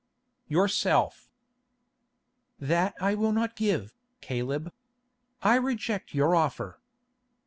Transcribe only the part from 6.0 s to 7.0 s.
your offer."